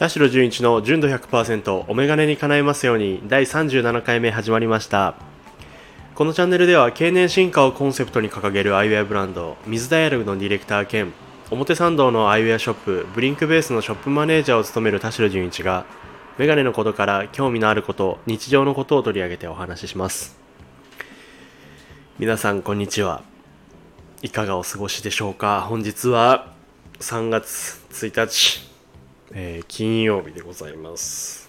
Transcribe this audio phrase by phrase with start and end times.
[0.00, 5.14] 田代純一の純度100%お眼鏡に叶えますように第37回目始まりました。
[6.14, 11.12] このチャンネルでは経年進化をコンセプトに掲げるアイウェアブランド水ダイアログのディレクター兼
[11.50, 15.84] 表参道のアイウェアショップブリンクベースのショップマネージャーを務める田代純一が
[16.38, 20.40] メガネのことから興味のあること日常のことを取り上げてお話しします。
[22.18, 23.22] 皆さんこんにちは。
[24.22, 25.60] いかがお過ごしでしょうか？
[25.68, 26.54] 本日は
[27.00, 28.69] 3月1日。
[29.32, 31.48] えー、金曜日でございます、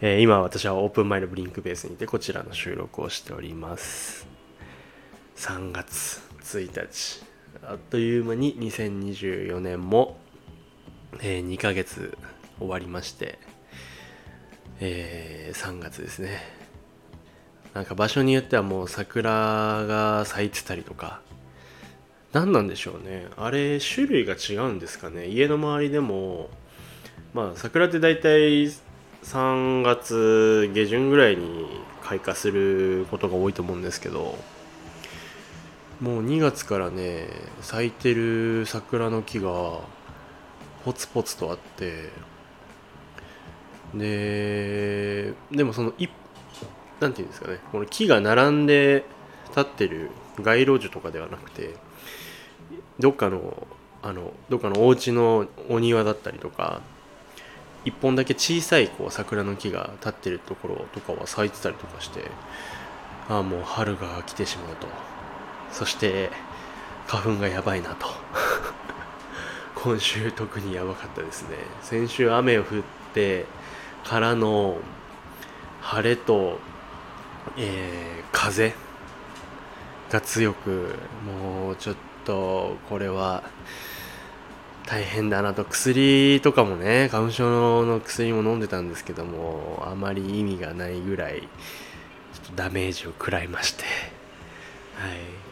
[0.00, 4.28] えー、今私はオープン前のブリンクベースにてこちらの収録をしております。
[5.36, 7.24] 3月1日。
[7.64, 10.18] あっという間に2024年も、
[11.20, 12.16] えー、2ヶ月
[12.60, 13.40] 終わりまして、
[14.78, 16.38] えー、3月ですね。
[17.74, 21.22] なんか場所によってはもう桜が咲いてたりとか
[22.32, 23.26] 何なんでしょうね。
[23.36, 25.26] あれ種類が違うんですかね。
[25.28, 26.48] 家の周りでも
[27.34, 28.72] まあ桜って大体
[29.22, 31.66] 3月下旬ぐらいに
[32.02, 34.36] 開花することが多いと思うんですけど
[36.00, 37.28] もう2月からね
[37.60, 39.80] 咲いてる桜の木が
[40.84, 42.10] ポツポツとあって
[43.94, 46.10] ででもその一
[46.98, 47.58] なんていうんですかね。
[47.70, 49.04] この木が並んで
[49.50, 51.74] 立ってる街路樹とかではなくて
[52.98, 53.66] どっかの
[54.02, 56.80] あのどっかのお家のお庭だったりとか
[57.84, 62.30] 一本だけ小さいこう桜の木が立ってるところとかは咲いてたりとかして
[63.28, 64.86] ああもう春が来てしまうと。
[65.70, 66.30] そして
[67.06, 68.06] 花粉がやばいなと。
[69.74, 71.56] 今週特にやばかったですね。
[71.80, 72.82] 先週雨を降っ
[73.14, 73.46] て
[74.04, 74.78] からの
[75.80, 76.58] 晴れと、
[77.56, 78.74] えー、風
[80.10, 80.94] が強く
[81.26, 83.42] もうちょっととこれは
[84.86, 85.64] 大変だなと。
[85.64, 93.84] 薬とかもね花粉症の薬も飲んでたんですけどもあまり意味がないぐらいちょっとダメージを食らいまして。
[93.84, 93.88] は
[95.08, 95.42] い。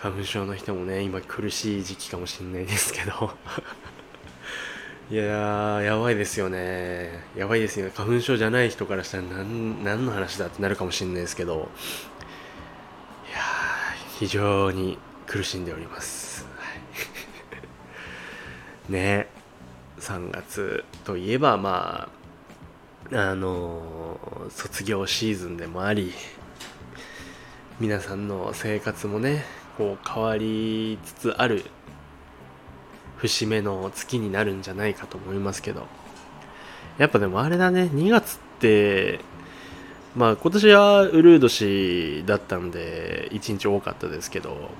[0.00, 3.32] 花粉症の人もね今苦しい時期かもしんないですけど。
[5.10, 7.24] いややばいですよね。
[7.34, 7.92] やばいですよね。
[7.94, 11.68] 花粉症じゃない人からしたら何何の話だってなるかもしんないですけど。
[13.28, 13.38] いや
[14.18, 16.46] 非常に苦しんでおります。
[18.88, 19.28] ね。
[20.00, 22.08] 3月といえばま
[23.12, 24.18] ああの
[24.50, 26.12] 卒業シーズンでもあり
[27.80, 29.44] 皆さんの生活もね
[29.76, 31.64] こう変わりつつある
[33.16, 35.86] 節目の月になるんじゃないかと思いますけど。
[36.98, 39.20] やっぱでもあれだね2月って
[40.16, 44.70] まあ今年はウルー年だったんで1日多かったですけど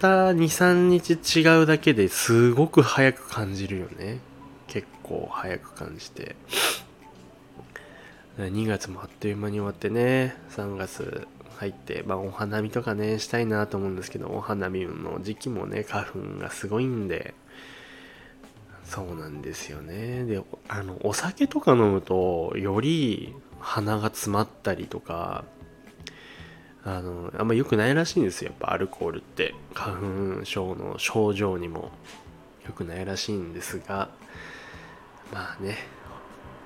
[0.00, 4.18] た23日違うだけですごく早く感じるよね。
[4.66, 6.36] 結構早く感じて。
[8.38, 10.34] 2月もあっという間に終わってね。
[10.56, 11.28] 3月
[11.58, 17.34] 入って、まあ、お花見とかねしたいなと思うんですけどお花見の時期もね花粉がすごいんで。
[18.84, 20.24] そうなんですよね。
[20.24, 25.44] であのお酒とか飲むとより鼻が詰まったりとか
[26.84, 28.50] あのあんま良くないらしいんですよ。
[28.50, 29.54] やっぱアルコールって。
[29.74, 31.90] 花粉症の症状にも。
[32.66, 34.10] 良くないらしいんですが。
[35.32, 35.78] まあね。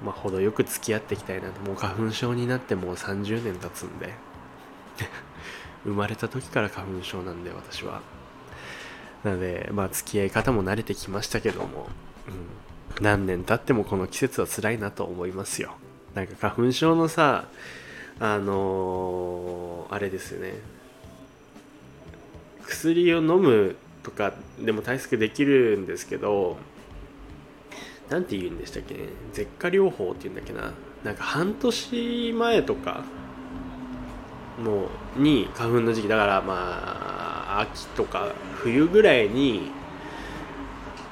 [0.04, 1.60] まあ程よく付き合っていきたいなと。
[1.62, 4.14] もう花粉症になってもう30年経つんで。
[5.84, 8.00] 生まれた時から花粉症なんで私は。
[9.24, 11.88] なのでまあ付き合い方も慣れてきましたけども、
[12.98, 15.74] うん、何年経ってもこの季節は辛いなと思いますよ。
[16.14, 17.46] なんか花粉症のさ
[18.20, 20.54] あのー、あれですよね。
[22.66, 26.56] 薬を飲むとかでも対策できるんですけど
[28.08, 28.94] 何て言うんでしたっけ？
[28.94, 29.00] ね
[29.32, 30.72] 舌下療法っていうんだっけな。
[31.04, 33.04] なんか半年前とか
[34.62, 36.08] のに花粉の時期。
[36.08, 36.54] だからま
[37.56, 39.70] あ秋とか冬ぐらいに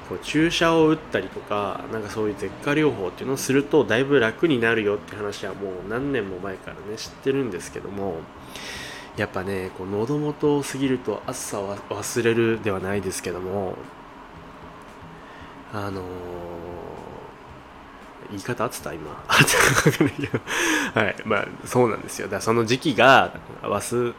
[0.09, 8.17] こう注射を打ったりとかなんかそういう舌下療法っていうのをするとだいぶ楽になるよって話はもう何年も前からね知ってるんですけども
[9.17, 13.75] やっぱねこう喉元を過ぎると暑さは忘れるではないですけども
[15.71, 16.03] あのー、
[18.29, 18.93] 言い方合ってた？
[18.93, 19.09] 今。
[20.93, 21.15] はい。
[21.25, 22.27] まあそうなんですよ。
[22.27, 23.33] だその時期が
[23.63, 24.13] 忘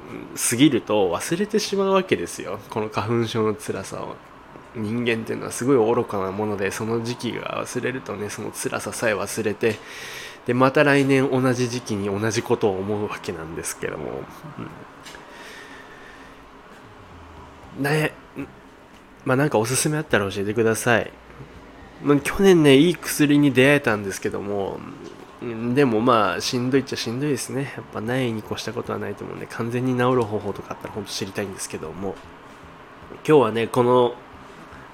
[0.50, 2.58] 過ぎると忘れてしまうわけですよ。
[2.70, 4.16] この花粉症の辛さを。
[4.76, 9.76] 人間っていうのはすごい愚かなものでその時期が忘れるとねその辛ささえ忘れて
[10.46, 14.22] でまた来年同じ時期に同じことを思うわけなんですけども、
[17.78, 18.12] うん、ね
[19.24, 21.10] まあなんかおすすめあったら教えてください。
[22.22, 24.78] 去年ねいい薬に出会えたんですけども。
[25.74, 27.74] でもまあしんどいっちゃしんどいですね。
[27.76, 32.14] やっぱないに越したことはないと思うんで完全に治る方法とかあったら本当知りたいんですけども。
[33.26, 34.14] 今日はねこの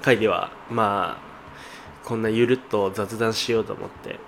[0.01, 4.19] 回ではまあこんなゆるっと雑談しようと思って。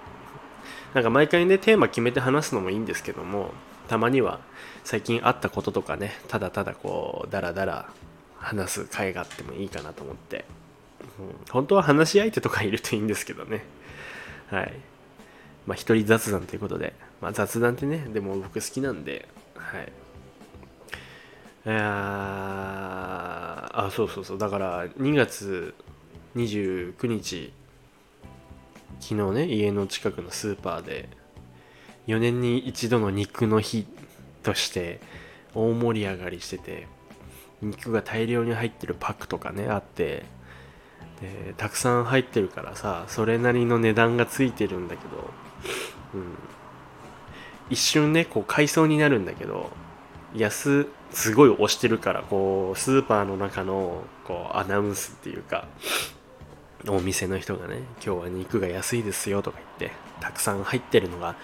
[0.95, 3.53] なんか毎回ねテーマ決めて話すのもいいんですけども
[3.89, 4.41] たまには
[4.85, 7.89] 最近あったこととかねただただこうダラダラ
[8.37, 10.45] 話す回があってもいいかなと思って、
[11.19, 13.65] うん、本当は話し相手とかいるといいんですけどね。
[14.51, 14.73] はい。
[15.67, 19.29] まあ一人雑談ということで、まあ、雑談ってねでも僕好きなんで。
[19.57, 19.93] はい。
[21.65, 21.77] いや
[23.73, 24.39] あそうそうそう。
[24.39, 25.75] だから2月
[26.37, 27.53] 29日
[29.01, 31.09] 昨日ね家の近くのスーパーで
[32.07, 33.87] 4年に一度の肉の日
[34.43, 35.01] として
[35.55, 36.87] 大盛り上がりしてて
[37.61, 40.25] 肉が大量に入ってるパックとかねあって
[41.21, 45.31] でたくさん入ってるからさそれなりの値段がついてるんだけど、
[46.15, 46.35] うん、
[47.71, 49.71] 一瞬ねこう買いそうになるんだけど
[50.35, 55.67] 安すごい押してるからこうスーパーの中のこうアナウンスっていうか
[56.89, 61.37] お店の人がね今日は肉が安いですよとか言ってたくさん入ってるのが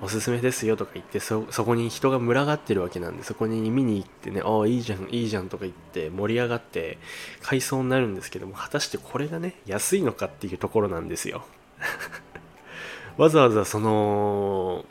[0.00, 6.98] おすすめですよとか言ってそこに人が群がってるわけなんでそこに見に行ってねああいいじゃんいいじゃんとか言って盛り上がって
[7.40, 11.44] 買いそうになるんですけども果たしてこれがね安いのかっていうところなんですよ。
[13.16, 14.84] わざわざその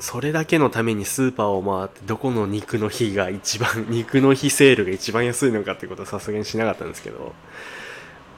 [0.00, 7.32] それだけのためにスーパーを回ってどこの肉の日が一番肉の日セールが一番安いのかってことはさすがにしなかったんですけど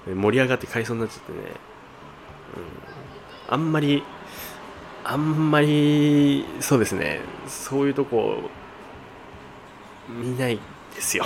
[0.07, 1.39] 盛り上がって買いそうになっちゃってね、
[3.49, 4.03] うん、あんまり
[5.05, 7.21] あんまりそうですね。
[7.49, 8.39] そういうとこ
[10.09, 10.59] 見ない
[10.95, 11.25] ですよ。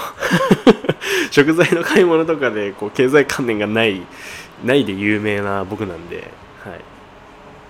[1.31, 4.01] 食材の買い物とかでこう経済観念がない
[4.65, 6.31] ないで有名な僕なんで、
[6.65, 6.81] はい、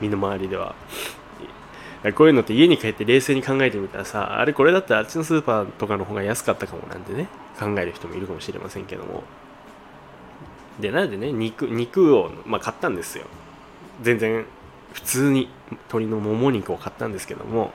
[0.01, 0.75] 身の回りでは。
[2.15, 7.29] こういうのって家に帰って冷静に考えてみたらさあれこれだったらあっちのスーパーとかの方が安かったかもなんてね
[7.59, 9.23] 考える人もいるかもしれませんけども。
[10.81, 13.25] でなんでね肉肉を、まあ、買ったんですよ。
[14.03, 14.45] 全然
[14.93, 17.73] 普通に鶏のもも肉を買ったんですけども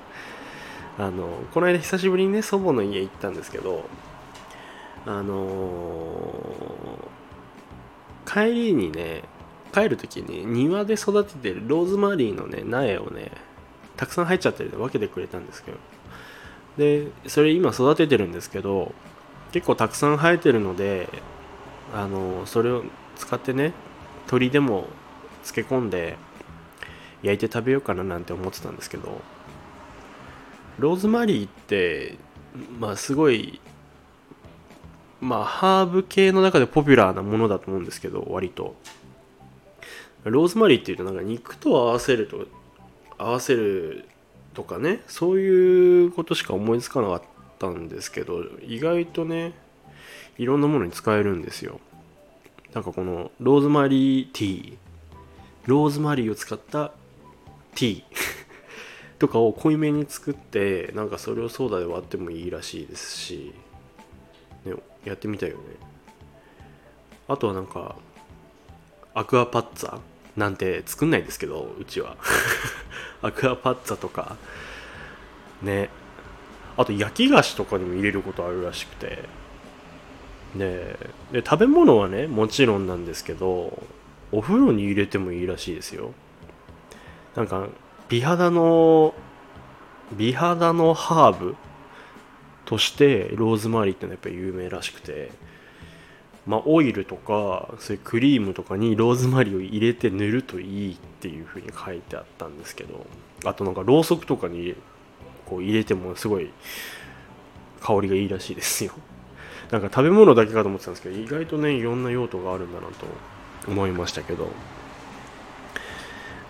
[0.98, 3.86] あのこの間久しぶりにね祖母の家行ったんですけど
[5.06, 9.24] あのー、帰りにね
[9.74, 13.32] 帰る時に庭で育ててるローズマリーのね苗をね
[14.02, 15.78] たくさん入っちゃってるんで分けてくれたんですけど。
[16.80, 18.96] でそれ今育ててるんですけど
[19.52, 21.08] 結構たくさん生えてるので
[21.94, 22.84] あのそれを
[23.18, 23.74] 使ってね
[24.22, 24.88] 鶏でも
[25.44, 26.18] 漬け込んで
[27.22, 29.22] 焼いて食べようかななんて思ってたんですけど。
[30.80, 32.18] ローズマリーって
[32.80, 33.62] まあすごい
[35.20, 38.76] まあハーブ系の中でポピュラーなものだと思うんですけど割と。
[40.24, 42.46] ローズマリーっていうとなんか肉と合わせると
[43.22, 44.06] 合わせる
[44.54, 47.22] とかねそういうことしか思いつかなかっ
[47.60, 49.54] たんですけど意外とね
[50.38, 51.80] いろんなものに使えるんですよ。
[52.74, 54.78] なんかこのローズマリーティー。
[55.66, 56.94] ローズマリーを使った
[57.76, 58.04] ティー。
[59.20, 63.54] とかを濃いめに作ってなんかそれをソーダで割ってもいいらしいですし、
[64.66, 64.74] ね、
[65.06, 65.64] やってみたいよね。
[67.28, 67.96] あとはなんか
[69.14, 70.00] アクアパッツァ。
[70.38, 72.18] なんて作んないですけどうちは。
[73.22, 74.38] アクアパッツァとか。
[75.62, 75.90] ね。
[76.78, 79.24] あと焼き菓子とかにも入れることあるらしくて。
[80.56, 80.98] で
[81.32, 83.82] で食べ物はねもちろんなんですけど
[84.34, 86.14] お風呂に入れてもいいらしいですよ。
[87.36, 87.68] なんか
[88.10, 89.14] 美肌の
[90.14, 91.56] 美肌のハーブ
[92.66, 95.32] としてローズマリーってのはやっぱり有名らしくて。
[96.46, 103.06] まあオイルとかそういうクリームとかにローズマリーを入れて塗るといいっていう風に書いてあったんですけど
[103.46, 104.76] あとなんかろうそくとかに
[105.46, 106.50] こう入れてもすごい
[107.82, 108.94] 香りがいいらしいですよ。
[109.72, 113.06] なんか食べ物だけかと思ってたんですけど意外とねいろんな用途があるんだなと
[113.68, 114.50] 思いましたけど。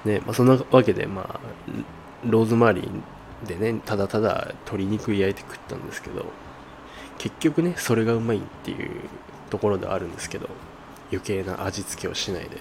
[0.05, 1.39] ねまあ、そんなわけでまあ
[2.27, 6.25] ローズマリーでねただただ鶏肉焼いて食ったんですけど
[7.17, 8.89] 結局ねそれがうまいっていう
[9.51, 10.49] ところであるんですけど
[11.11, 12.57] 余計な味付けをしないで。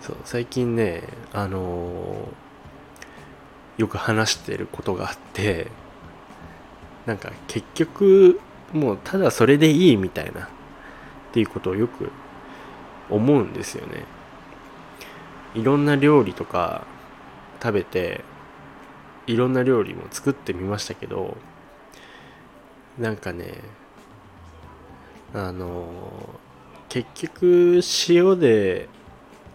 [0.00, 5.66] そう最近ねあのー、よく話してることがあって
[7.04, 8.40] なんか結局
[8.72, 10.48] もうただそれでいいみたいなっ
[11.32, 12.10] ていうことをよく
[13.10, 14.04] 思うんですよね。
[15.54, 16.86] いろんな料理とか
[17.62, 18.22] 食べて
[19.26, 21.36] いろんな料理も作ってみましたけど
[22.98, 23.54] なんかね
[25.34, 25.88] あの
[26.88, 28.88] 結局塩で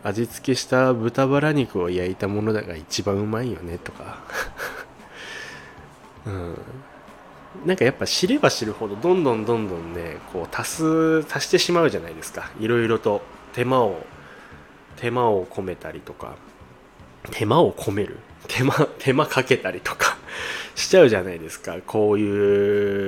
[0.03, 4.19] 味付けした豚バラ肉を焼いたものだが一番うまいよねとか。
[6.27, 6.57] うん。
[7.65, 12.51] なんかやっぱ知れば知るほどどんどんどんどんねこう足す足してしまうじゃないですか。
[12.59, 13.21] いろいろと。
[13.53, 14.03] 手間を
[14.97, 16.35] 手間を込めたりとか。
[17.31, 18.17] 手間を込める。
[18.47, 20.17] 手間手間かけたりとか。
[20.75, 21.77] しちゃうじゃないですか。
[21.85, 23.02] こういう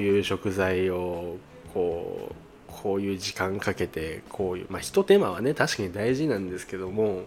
[0.00, 1.36] ういう食材を
[1.72, 2.34] こう
[2.66, 7.22] こういう時間かけてこういうまあひと手間はね確かに大事なんですけども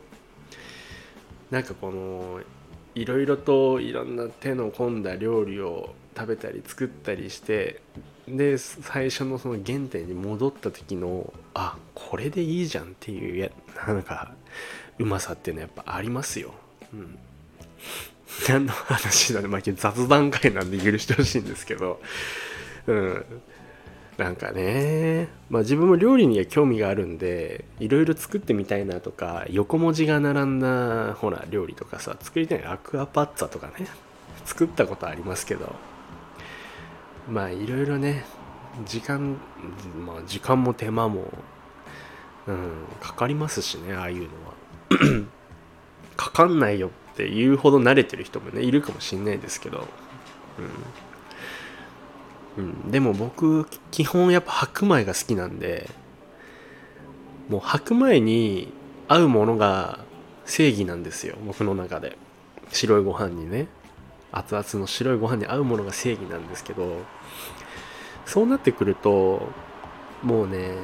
[1.52, 2.42] なんかこの
[2.96, 7.82] いろいろといろんな手の込んだ料理を食べたり作ったりして
[8.28, 13.50] で最初のその原点に戻った時のあこれでいいじゃんっていうや
[13.88, 14.34] なんか
[15.00, 16.54] うまさっていうのはやっぱありますよ。
[16.94, 17.18] うん。
[18.48, 22.00] 何の話だね、まあ、雑談会なんで許してほしいんですけど、
[22.88, 23.26] うん、
[24.18, 33.88] なんかね、まあ、自分も料理には興味があるんでいろいろ作ってみたいなとか横文字が並んだほら料理とかさ作りたいアクアパッツァとかね。
[34.46, 35.74] 作ったことありますけど。
[37.30, 38.26] まあいろいろね
[38.86, 39.38] 時間
[40.06, 41.32] まあ時間も手間も、
[42.48, 44.54] うん、かかりますしねああいうのは。
[46.18, 49.86] かかんないよって言うほど慣れてる人もねいるかもしんないですけど、うん、
[52.58, 55.90] うん、でも僕基本やっぱ白米が好きなんで
[57.50, 58.72] もう白米に
[59.08, 60.00] 合うものが
[60.46, 61.36] 正義なんですよ。
[61.46, 62.18] 僕の中で。
[62.72, 63.68] 白いご飯にね。
[64.34, 66.98] 熱々の白いご飯に合うものが正義なんですけど
[68.26, 69.48] そうなってくると
[70.24, 70.76] もうね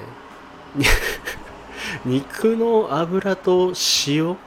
[2.06, 3.74] 肉の油と
[4.06, 4.38] 塩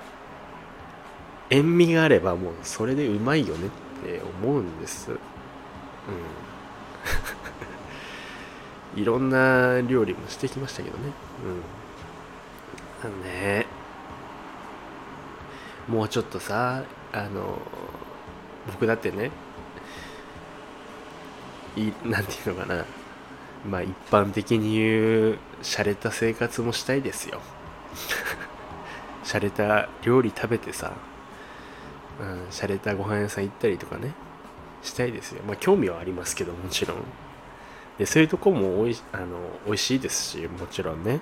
[1.50, 5.10] 塩味があればもうそれでうまいよねって思うんです。
[5.10, 5.18] うん。
[8.96, 11.12] いろんな料理もしてきましたけどね。
[13.02, 13.08] うん。
[13.08, 13.66] あのね
[15.88, 17.58] もうちょっとさあの
[18.66, 19.32] 僕だってね
[21.76, 22.84] いなんていうのかな。
[23.68, 27.40] まあ一般的に言う洒落た生活もしたいですよ。
[29.24, 30.92] 洒落た料理食べてさ
[32.20, 34.12] うん、洒落たご飯屋さん行ったりとかね。
[34.82, 36.98] したいですよまあ興味はありますけどもちろん
[37.98, 41.20] でそういうとこもおいあの美味しいですしもちろんね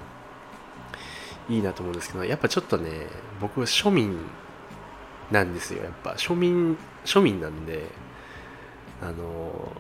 [1.48, 2.90] いいなと思うんですけどやっぱちょっとね
[3.40, 4.16] 僕庶民
[5.30, 7.86] なんですよやっぱ庶民庶民なんで
[9.02, 9.72] あの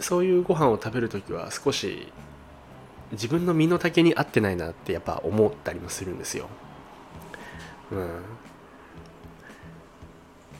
[0.00, 2.12] そういうご飯を食べるときは少し
[3.12, 6.48] 自分の身の丈に合ってないなってやっぱ思ったりもするんですよ。
[7.92, 8.22] うん。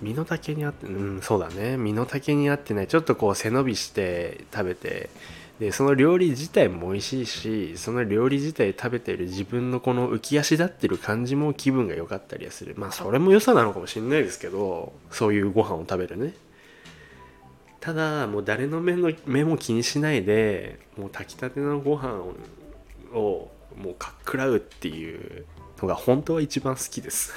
[0.02, 1.76] 身の丈に合ってうんそうだね。
[1.76, 2.86] 身の丈に合ってない。
[2.86, 5.10] ちょっとこう背伸びして食べて。
[5.60, 12.74] でその料理自体も美味しいしその料理自体食べてる自分のこの浮き足立ってる感じも気分が良かったりはする。
[12.76, 16.34] まあそれも良さなのかもしれないですけどそういうご飯を食べるね。
[17.80, 22.14] ただもう誰の目の目も気にしないでもう炊きたてのご飯
[23.12, 25.44] をもうかっくらうっていう
[25.80, 27.32] のが本当は一番好きです。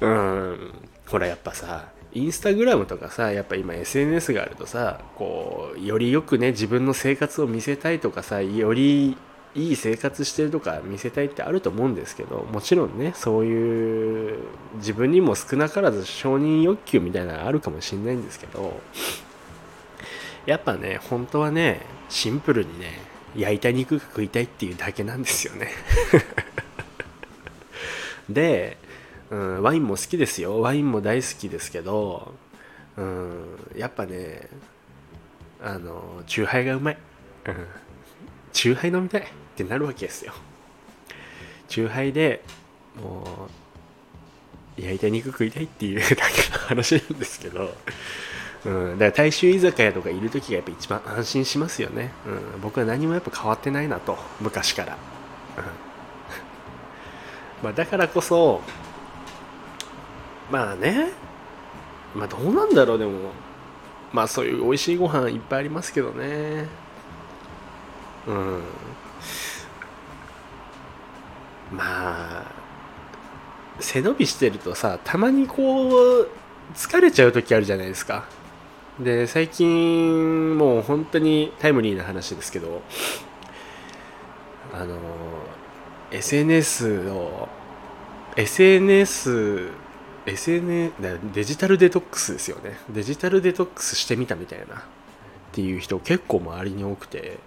[0.00, 0.74] うん。
[1.06, 9.16] ほらやっぱさインスタグラムとかさやっぱ今 SNS があるとさこうよりよくね自分の生活を見せたいとかさより
[9.54, 14.38] いい生活してるとか見せたいってあると思うんですけどもちろんねそういう
[14.76, 18.80] 自分にも少なからず承認欲求みたいなのあるかもしんないんですけど
[20.44, 22.98] やっぱね本当はねシンプルにね
[23.36, 25.68] 焼いた肉が食いたいっていうだけなんですよね。
[28.30, 28.78] で
[29.30, 30.60] うん、ワインも好きですよ。
[30.60, 32.34] ワインも大好きですけど、
[32.96, 34.48] うん、やっぱね
[35.62, 36.98] あのチューハイがうまい、
[37.46, 37.54] うん、
[38.52, 39.24] チューハイ飲みたいっ
[39.56, 40.32] てなるわけですよ。
[41.68, 42.42] チューハイで
[43.02, 43.48] も
[44.78, 46.16] う焼いた肉食いたいっていうだけ
[46.52, 47.74] の話なんですけど、
[48.64, 52.12] うん、だから大衆居酒屋とかいる時がやっぱ一番安心しますよね、
[52.54, 54.98] うん、僕は何もやっぱ変わってないなと昔から、
[55.56, 55.64] うん。
[57.62, 58.60] まあ、だからこそ
[60.50, 61.10] まあね。
[62.14, 63.32] まあどうなんだろうでも。
[64.12, 66.66] まあそういう美味しいご飯いっぱいありますけどね。
[68.26, 68.62] うん。
[71.72, 72.44] まあ
[73.80, 75.88] 背伸びしてるとさたまにこ
[76.20, 76.28] う
[76.74, 78.24] 疲れちゃう時あるじゃないですか。
[79.00, 82.80] で最近もう本当にタイムリーな話ですけど
[84.72, 84.96] あの
[86.10, 87.48] SNS を
[88.36, 89.68] SNS
[90.26, 90.92] SNS
[91.32, 92.76] デジタルデトックスですよね。
[92.90, 94.76] デジタルデトックスしてみたみたいな。
[94.76, 94.78] っ
[95.52, 97.38] ていう人結構周りに多くて、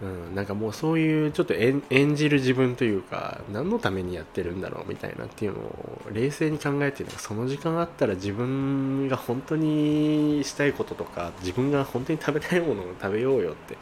[0.00, 1.82] うん、なんかもうそういうちょっと演
[2.14, 13.76] じる自分というか何のためにやってるんだろうみたいなっていうのを冷静に考えてその時間あったら自分が本当にしたいこととか自分が本当に食べたいものを食べようよって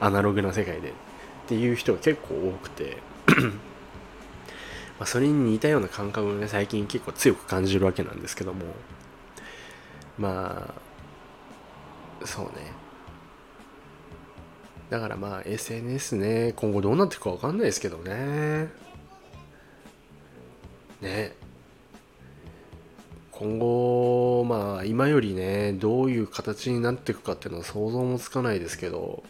[0.00, 0.92] アナログな世界でっ
[1.48, 2.96] ていう人が結構多くて。
[4.98, 8.64] まあそれに似たような感覚をね最近結構強く感じるわけなんですけども。
[10.18, 10.72] ま
[12.22, 12.72] あそうね。
[14.90, 18.68] だからまあ SNS ね今後どうなっていくか分かんないですけどね。
[21.00, 21.32] ね。
[23.32, 29.24] 今後まあ今よりねどういう形になっていくかっていうのは想像もつかないですけど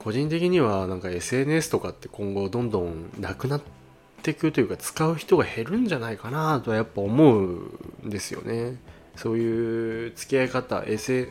[0.00, 3.62] 個人的にはなんか SNS とかって今後どんどんなくなっ
[4.26, 7.42] ていくというか使う人が減るんじゃないかなとはやっぱ思う
[8.04, 8.76] んですよね。
[9.14, 11.26] そういう付き合い方 s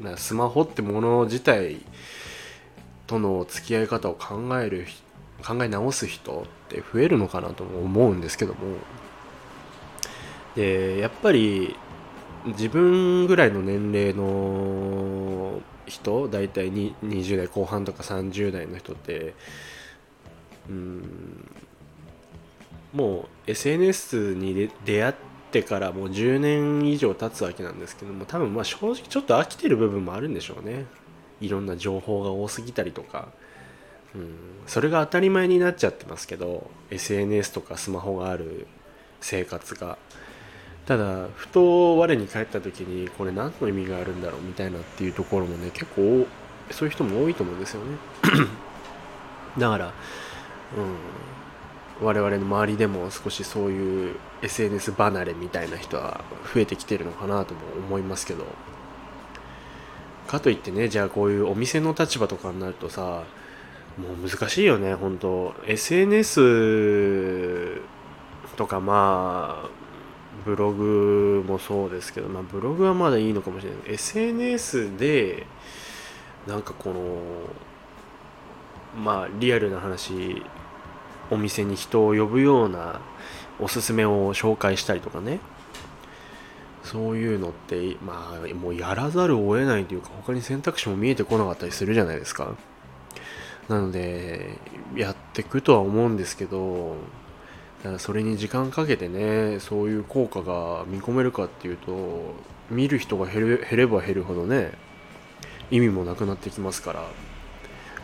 [0.00, 1.80] なスマホってもの自体
[3.06, 4.86] との付き合い方を考える
[5.42, 8.60] 考え直す人って増えるのかなとも思うんですけども
[10.56, 11.74] でやっぱり
[12.44, 19.34] 自分ぐらいの年齢の人大体に20代後半とか30代の人って
[20.68, 21.50] うん
[22.92, 25.14] もう SNS に出会っ
[25.50, 30.86] てからもう10年以上経つわけなんですけども多分まあ正直ちょっと飽きてる部分もあるんでしょうね。
[31.40, 33.28] いろんな情報が多すぎたりとか、
[34.14, 34.34] うん、
[34.66, 38.66] それが当たり前になっちゃってますけど SNS とかスマホがある
[39.20, 39.98] 生活が。
[40.86, 46.26] ただふと我に返った時にこれ何の意味があるんだろうみたいなっていうところもね結構
[46.72, 47.96] そういう人も多いと思うんですよね。
[49.58, 49.92] だから、うん、
[52.02, 58.44] 我々の周りでも少しそういう SNS 離れみたいな人は増えてきてるのかなとも思いますけど。
[60.32, 63.24] かといってねじゃあこういうお店の立場とかになるとさ
[63.98, 65.54] もう難しいよね本当。
[65.66, 67.82] SNS
[68.56, 69.68] とかまあ
[70.46, 73.80] ブログもそうですけど、まあ、ブログはまだいいのかもしれない。
[73.94, 75.46] SNS で
[76.46, 77.18] なんかこの
[78.98, 80.42] まあリアルな話
[81.32, 83.00] お店に人を呼ぶような
[83.58, 85.40] おすすめを紹介したりとかね。
[86.84, 92.56] そういうのってまあもうやらざるを得ないというか他に選択肢も見えてこなかったりするじゃないですか。
[93.68, 94.58] なので
[94.96, 96.96] やってくとは思うんですけど
[97.78, 102.34] だからそれに時間かけてねそういう効果が見込めるかっていうと
[102.70, 104.72] 見る人が減る減れば減るほどね
[105.70, 107.06] 意味もなくなってきますから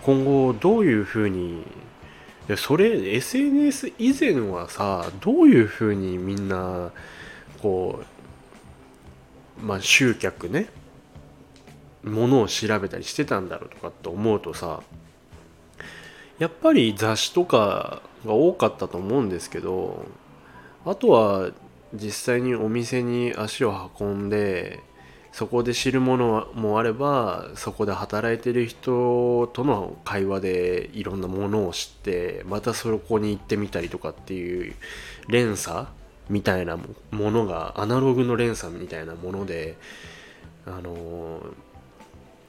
[0.03, 1.65] 今後どういうふうに
[2.57, 6.91] それ SNS 以前はさどういうふうにみんな
[7.61, 8.01] こ
[9.61, 10.69] うまあ集客ね
[12.05, 14.81] ものを調べたりしてたんだろうとかって思うとさ
[16.39, 20.07] やっぱり雑誌とかが多かったと思うんですけど
[20.87, 21.51] あとは
[21.93, 24.81] 実際にお店に足を運んで
[25.33, 34.75] そこで知るものもあればそこで働いてる人との会話でいろんなものを知ってまたそこに行ってみたりとかっていう
[35.29, 35.87] 連鎖
[36.29, 39.77] みたいなものがアナログの連鎖みたいなもので
[40.67, 41.41] あの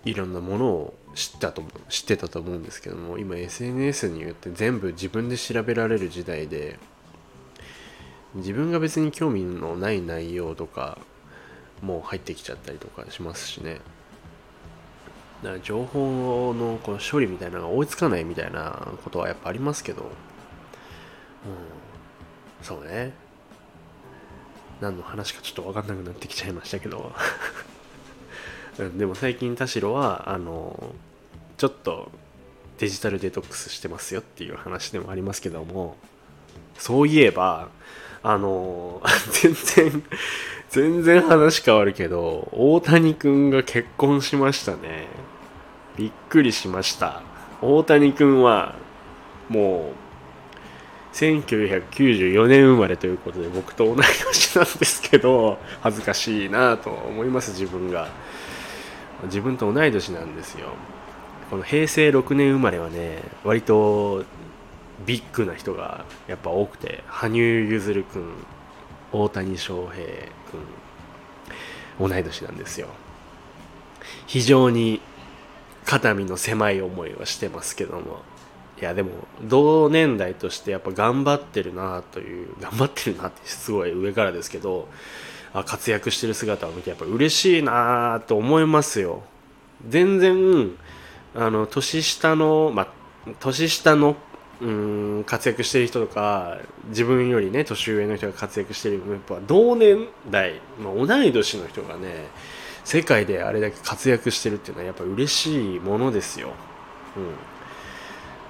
[0.06, 6.80] いろんなものを知ったと知ってたと思うんですけども今 SNS によって全部自分で調べられる時代で
[8.36, 10.98] 自分が別に興味のない内容とか
[11.82, 13.80] もう入ってきちゃったりとかしますしね。
[15.44, 20.04] だから情報のこの処理みたいなのが追いつかないみたいなことはやっぱありますけど。
[20.04, 20.10] うん。
[22.62, 23.14] そうね。
[24.82, 27.14] 何の話かちょっと分かんなくなってきちゃいましたけど。
[28.98, 30.96] でも最近田代はあの
[31.58, 32.12] ちょっと
[32.78, 35.98] デジタルデトックスしてますよっていう話でもありますけども。
[36.80, 37.70] そういえば
[38.24, 39.02] あの
[39.42, 40.04] 全然
[40.70, 45.08] 全然話変わるけど大谷君が結婚しましたね。
[45.98, 47.24] びっくりしました。
[47.62, 48.76] 大谷君は
[49.50, 49.92] も
[51.14, 58.08] う1994年生まれということで僕と同い年なんですけど恥ずかしいなと思います自分が。
[59.24, 60.70] 自分と同い年なんですよ。
[61.50, 64.24] この平成6年生まれはね割と
[65.06, 68.24] ビッグな人がやっぱ多くて羽生結弦君
[69.12, 70.39] 大谷翔平。
[72.00, 72.88] 同い年なんですよ。
[74.28, 75.02] 非常に
[75.86, 78.22] 肩身の狭い思いはしてますけども。
[78.82, 79.10] いやでも
[79.44, 84.88] 同年代としてやっぱ頑張ってるなという 頑張ってるなってすごい上からですけど
[85.54, 89.24] あ活躍してる姿を見てやっぱ嬉しいなと思いますよ。
[89.88, 90.72] 全然
[91.36, 92.88] あの年下のまあ
[93.40, 94.16] 年下の
[94.62, 96.58] うん活躍してる人とか
[96.90, 102.28] 自分よりね年上の人が活躍してるやっぱ同年代、まあ、同い年の人がね
[102.84, 106.50] 世界であれだけ活躍してるっていうのはやっぱ嬉しいものですよ。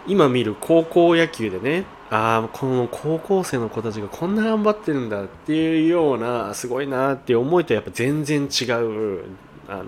[0.08, 9.26] うん、今見る高校野球でねああこの高校生の子たちがこんな頑張ってるんだっていうようなすごいなって思いとやっぱ全然違う
[9.68, 9.86] あの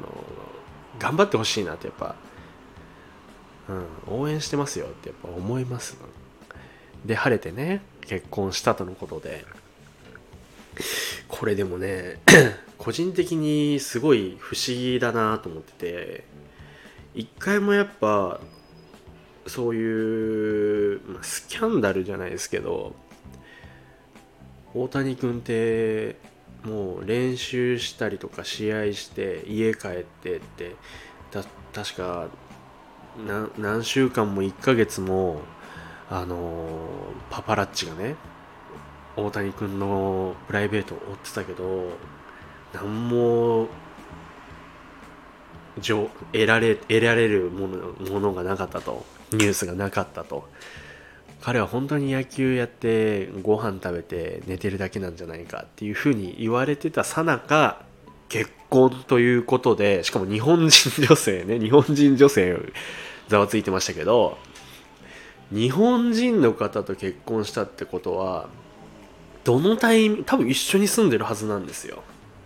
[0.99, 2.15] 頑張ってほしいなってやっぱ、
[4.07, 5.97] うん、応援してますよってやっぱ思います
[7.05, 9.45] で晴れてね結婚したとのことで。
[11.27, 12.19] これでもね
[12.77, 16.23] 個人的にすごい不思議だなと思ってて
[17.13, 18.39] 一回もやっぱ
[19.47, 22.95] そういう、ま、スキャンダルじゃないですけど
[24.73, 26.15] 大谷君って
[26.63, 30.75] もう練習したりとか試合して家帰ってって
[31.73, 32.27] 確か
[33.57, 35.41] 何週間も1ヶ月も
[36.09, 36.67] あの、
[37.29, 38.15] パパラッチがね
[39.15, 41.89] 大谷君のプライベートを追ってたけど
[42.73, 43.67] 何も
[45.75, 49.05] 得られ得られるものものがなかったと。
[49.31, 50.49] ニュースがなかったと。
[51.41, 57.83] 彼は本当に野球やってご飯食べて寝てるだけなんじゃないかっていうふうに言われてたさなか
[58.29, 62.57] 結婚ということでしかも日本人女性ね日本人女性
[63.27, 64.39] ざわついてましたけど
[65.51, 68.47] 日本人の方と結婚したってことは
[69.43, 72.03] どのタイミング多分一緒に住んでるはずなんですよ。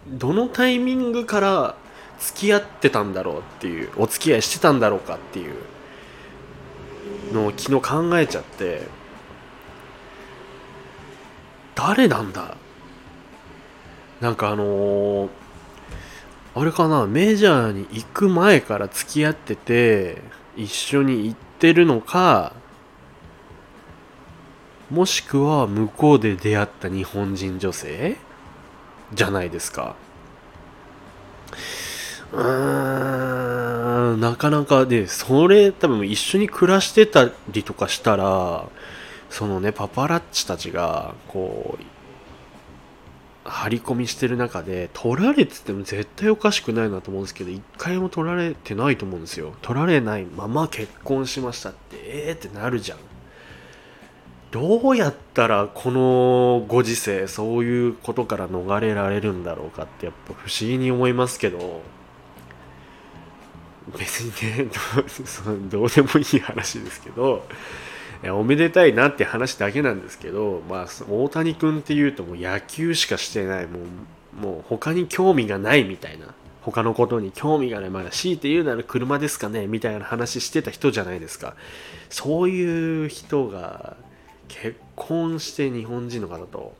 [0.07, 1.75] どのタイミングから
[2.19, 5.55] 付き合ってたんだろうっていうお付き合いしてたんだろうかっていう
[7.33, 8.83] のを昨日考えちゃって
[11.75, 12.55] 誰なんだ？
[14.21, 15.29] なんかあのー、
[16.57, 20.21] あれかなメジャーに行く前から付き合ってて
[20.55, 22.53] 一緒に行ってるのか
[24.89, 28.15] もしくは向こうで出会った日本人女性？
[29.13, 29.95] じゃないですか。
[32.31, 38.65] うーんなかなかでそれ多分一緒に暮らしてたりとかしたら
[39.29, 41.83] そのねパパラッチたちがこう
[43.45, 49.53] 張り込みしてる中で取られてても絶対おかしくないなと思うんですけど一回も取られてないと思うんですよ。
[49.61, 52.97] 取られないまま結婚しましたってえー、ってなるじゃん。
[54.51, 61.81] どうやったらこのご時世そういうことから逃れられるんだろうかってやっぱ不思議に思いますけど
[63.97, 64.71] 別にね
[65.69, 67.45] どうでもいい話ですけど
[68.31, 73.67] おめでたいなって話だけなんですけど、まあ、大谷君っていうともう野球しかしてない。
[73.67, 73.85] もう
[74.35, 76.33] もう他に興味がないみたいな。
[76.61, 77.89] 他のことに興味がない。
[77.89, 79.67] まだ強いて言うなら車ですかね。
[79.67, 81.55] みたいな話してた人じゃないですか。
[82.09, 83.95] そういう人が
[84.47, 86.75] 結婚して日本人の方と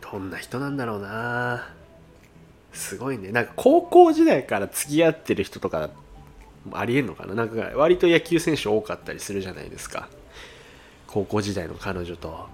[0.00, 1.68] どんな人なんだろうな。
[2.72, 3.30] すごいね。
[3.30, 5.90] なんか高校時代から付き合ってる人とか
[6.72, 7.34] ありえんのかな？
[7.34, 10.08] なんか割と野球選手多かったりするじゃないですか。
[11.06, 12.48] 高校時代の彼女と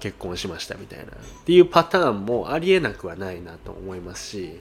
[0.00, 1.04] 結婚しましたみたいな。
[1.04, 1.08] っ
[1.44, 4.60] ていうパターンもありえなくはないなと思いますし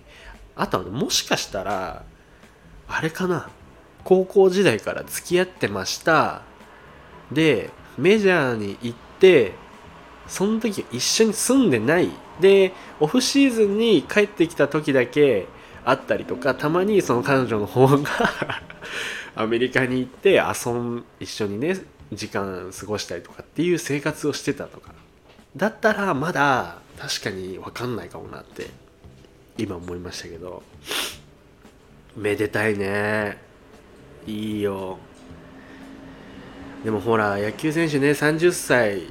[0.55, 2.03] あとはもしかしたら
[2.87, 3.49] あれかな？
[4.03, 6.41] 高校時代から付き合ってました。
[7.31, 9.53] でメジャーに行って
[10.27, 12.09] その時一緒に住んでない。
[12.39, 15.47] でオフシーズンに帰ってきた時だけ
[15.85, 18.09] あったりとかたまにその彼女の方が
[19.35, 21.77] アメリカに行って遊ん一緒にね
[22.11, 24.93] 時間過ごしたりとかっていう生活をしてたとか。
[25.55, 28.67] だったらまだ確かに分かんないかもなって
[29.57, 30.63] 今思いましたけど。
[32.15, 33.37] めでたいね。
[34.25, 34.99] いいよ。
[36.83, 39.09] でもほら野球選手ね30歳っ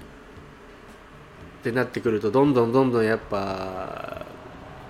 [1.62, 4.21] てなってくるとどんどんどんどんやっぱ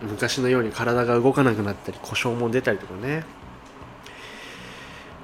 [0.03, 3.25] 昔のように体が動かなくなったり故障も出たりとかね。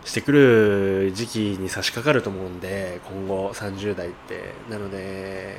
[0.05, 4.55] してくる時期に差し掛かると思うんで今後30代って。
[4.71, 5.57] なので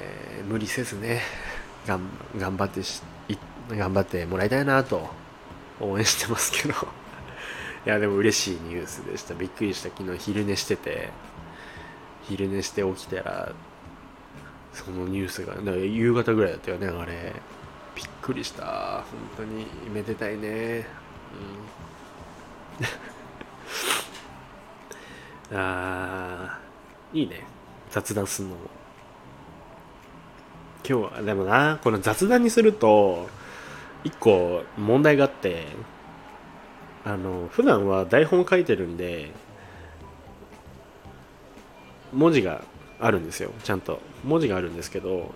[0.48, 1.22] 無理せずね
[1.86, 2.10] 頑
[2.58, 2.82] 張って
[3.70, 5.10] 頑張ってもらいたいなと
[5.80, 6.74] 応援してますけど。
[7.86, 9.36] いやでも嬉しいニュースでした。
[9.36, 9.90] びっくりした。
[9.90, 11.10] 昨日昼寝してて
[12.24, 13.54] 昼寝して起きたら
[14.74, 17.34] そのニュースが夕方ぐらいだったよねあれ。
[18.00, 19.04] びっくりした。
[19.04, 19.04] 本
[19.36, 19.66] 当に。
[19.94, 20.88] めでたいね。
[25.52, 25.58] うん。
[25.60, 26.60] あ
[27.12, 27.44] いいね。
[27.90, 28.62] 雑談すんのも。
[30.88, 33.30] 今日はでもなこの雑談にすると
[34.06, 35.68] 一個問題があって
[37.04, 39.30] あの普段は台本書いてるんで
[42.14, 42.64] 文字が
[43.02, 43.52] あるんですよ。
[43.62, 44.00] ちゃんと。
[44.24, 45.34] 文字があるんですけど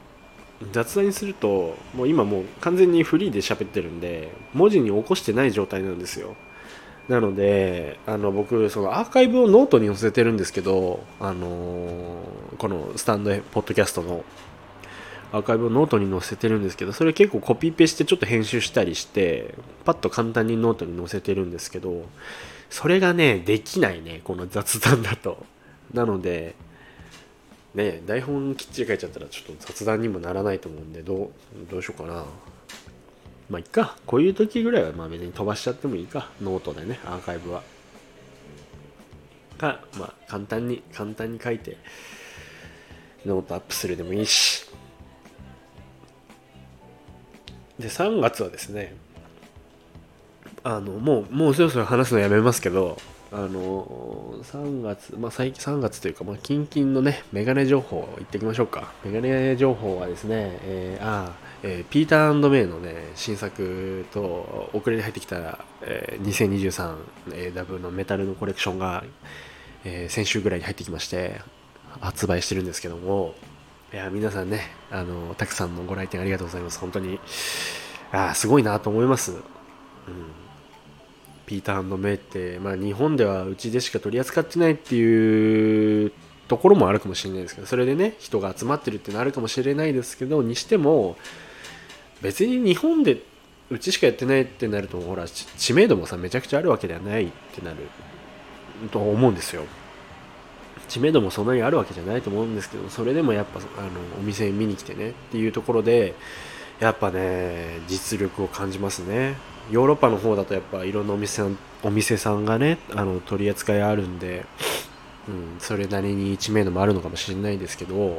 [0.71, 6.35] 雑談にするともう今もう完全にフリーで喋ってるんで文字に起こしてない状態なんですよ。
[7.09, 12.23] なのであの僕そのアーカイブをノートに載せてるんですけどあの
[12.57, 14.23] このスタンドポッドキャストの
[15.33, 22.05] アーカイブをノートに載せてるんですけどそれ結構コピペしてちょっと編集したりしてパッと簡単にノートに載せてるんですけど
[22.69, 25.45] それがねできないねこの雑談だと。
[25.93, 26.55] なので
[27.75, 31.29] ね台本きっちり書いちゃったらちょっと雑談にもならないと思うんでどう
[31.71, 32.25] どうしようかな。
[33.49, 33.97] まあいっか。
[34.05, 36.29] こういう時ぐらいはまあ別に飛ばしちゃってもいいか。
[36.41, 37.63] ノートでねアーカイブは。
[39.57, 41.77] かまあ簡単に簡単に書いて
[43.25, 44.65] ノートアップするでもいいし。
[47.79, 48.95] で3月はですね
[50.63, 52.97] あのもうもうそろそろ話すのやめますけど
[53.35, 58.93] あの3月まあ最近3月というかまあ近々のねメガネ情報言ってきましょうか。
[59.03, 66.95] メガネ情報はですね、えーあえーピーターメイのね新作と遅れて入ってきた、えー
[67.55, 69.03] 2023AW のメタルのコレクションが、
[69.83, 71.41] えー先週ぐらいに入ってきまして
[72.01, 73.33] 発売してるんですけども
[73.91, 76.77] いや皆さんねあのたくさんのご来店ありがとうございます。
[76.77, 77.19] 本当に
[78.11, 79.39] あーすごいなと思います、うん、
[81.45, 86.11] ピーターメイって、まあ、日本ではうちでしか取り扱ってないっていう
[86.47, 91.17] ところもあるかもしれないですけどそれでね人が集まってるっていうのあるかもしれないですけどにしても
[92.21, 93.21] 別に日本で
[93.69, 97.77] うちしかやってないってなるとほら知知名度もさめちゃくちゃあるわけではないってなる
[98.91, 99.63] と思うんですよ。
[100.89, 106.13] 知名度もそんなにあるわけじゃないと思うんですけどそれでもやっぱあのお店見に来てねっていうところで
[106.79, 109.35] やっぱね実力を感じますね。
[109.71, 114.45] ヨーロッパの方だとやっぱいろんなお店さんお店さんがねあの取り扱いあるんで、
[115.27, 118.17] うん、それなりに知名度もあるのかもしれないですけど、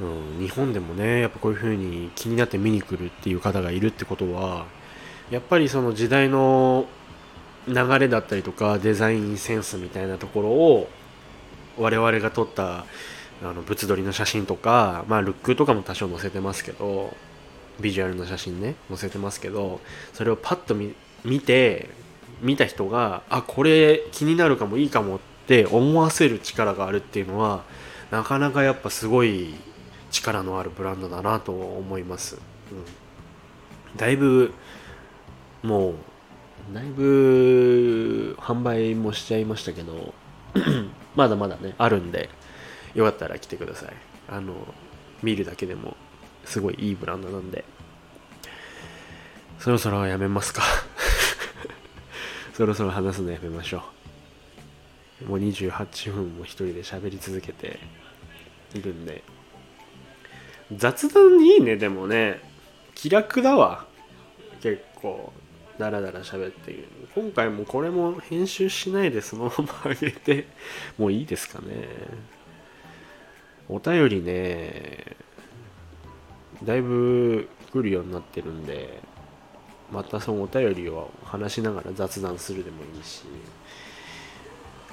[0.00, 4.66] うん、日本でもねやっぱこういう風に気になって見に来るっていう方がいるってことは
[5.30, 6.86] やっぱりその時代の
[7.66, 10.88] 流れだったりとかデザインセンスみたいなところを
[11.78, 12.84] 我々が撮った
[13.42, 17.14] あの物撮りの写真とか、まあ、ルックとかも多少載せてますけど
[17.80, 19.80] ビジュアルの写真ね載せてますけど
[20.12, 21.88] それをパッと見見て
[22.40, 27.64] 見た人があこれ気になるかもいいかもって思わせる力があるっていうのは
[28.10, 29.54] なかなかやっぱすごい
[30.10, 32.36] 力のあるブランドだなと思います、
[32.70, 32.74] う
[33.94, 34.52] ん、だいぶ
[35.62, 35.94] もう
[36.72, 40.14] だいぶ販売もしちゃいましたけど
[41.16, 42.28] まだまだねあるんで
[42.94, 43.92] よかったら来てください。
[44.28, 44.54] あの
[45.22, 45.96] 見るだけでも。
[46.44, 47.64] すごいいいブランドなんで。
[49.58, 50.62] そろそろやめますか。
[52.52, 53.82] そろそろ話すのやめましょ
[55.22, 55.30] う。
[55.30, 57.78] もう28分も一人で喋り続けて
[58.74, 59.22] いるんで。
[60.76, 62.40] 雑談いいねでもね。
[62.94, 63.86] 気楽だわ。
[64.60, 65.32] 結構
[65.78, 70.46] ダラダラ喋っている今回もこれも編集しないでそのまま上げて。
[70.98, 71.88] もういいですかね。
[73.68, 75.16] お便りね
[76.64, 79.00] だいぶ来るようになってるんで
[79.92, 83.22] またそのお便りを話しながら雑談するでもいいし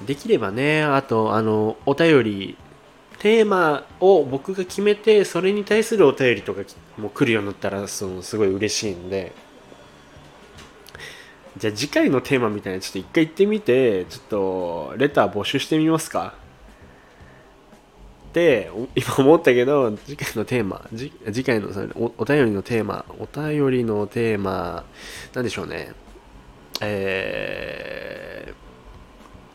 [0.06, 2.56] できればねあとあのお便り
[3.18, 6.62] テーマを僕が決めてそれに対するお便りとか
[6.98, 9.32] も来るようになったらそのすごい嬉しいんで。
[11.58, 16.34] じゃあ次回のテーマみたいなちょっと一回行ってみてちょっとレター募集してみますか。
[18.32, 24.84] って今思ったけど次回のテーマ次回のそのおお便りのテーマお便りのテーマ
[25.34, 25.92] なんでしょうね。
[26.80, 28.54] えー、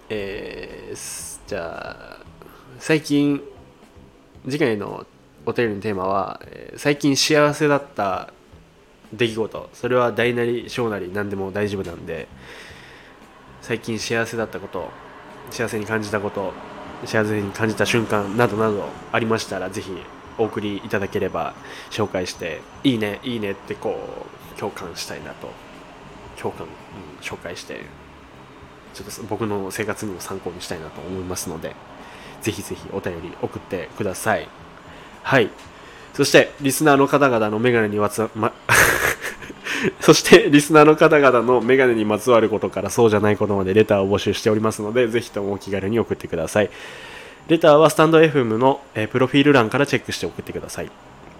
[0.10, 2.26] えーじゃあ
[2.78, 3.42] 最近
[4.46, 5.08] 次回の
[5.48, 8.32] お便りのテーマは、えー最近幸せだった
[9.12, 9.70] 出来事。
[9.74, 12.28] それは大なり小なり何でも大丈夫なんで
[13.62, 14.92] 最近幸せだったこと
[15.50, 16.54] 幸せに感じたこと
[17.05, 19.91] 幸せに感じた瞬間などなどありましたらぜひ
[20.38, 21.53] お送りいただければ
[21.89, 25.49] 紹介していいねいいねってこう共感したいなと
[26.39, 26.71] 共感、うん、
[27.21, 27.81] 紹介して
[28.93, 31.75] ちょっと僕の生活にも参考にしたいなと思いますので
[32.41, 34.47] ぜひぜひお便り送ってください。
[35.23, 35.49] はい。
[36.13, 38.53] そしてリスナーの方々のメガネにまつ、ま、
[40.02, 46.69] そしてリスナーの方々のメガネにまつわることからそうじゃないことまでレターを募集しておりますのでぜひともお気軽に送ってください
[47.47, 50.91] レターはスタンド FM の、えプロフィール欄からチェックして送ってください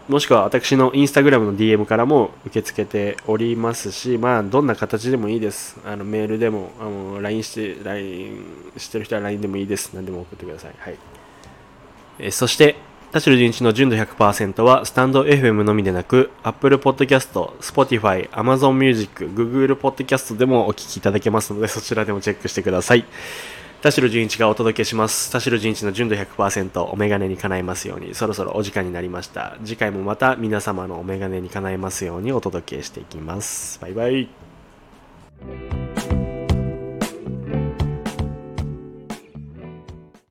[0.08, 5.78] もしくは私のインスタグラムの DM からも受け付けておりますし、まあ、どんな形でもいいです。
[5.86, 8.46] あのメールでも、あの LINE して、LINE
[8.78, 9.92] してる人は LINE でもいいです。
[9.94, 10.76] 何でも送ってください。
[10.80, 10.98] はい。
[12.20, 12.78] えそして、
[13.18, 23.06] 田代純一の純度100%は、スタンド FM のみでなく、Apple Podcast、Spotify、Amazon Music、Google Podcast でもお聞きいただけますので、そちらでもチェックしてください。
[23.82, 25.32] 田代純一がお届けします。
[25.32, 29.58] 田代純一の純度100%お眼鏡に叶えますように、そろそろお時間になりました。
[29.66, 33.80] 次回もまた皆様のお眼鏡に叶えますようにお届けしていきます。
[33.82, 34.30] バイバイ。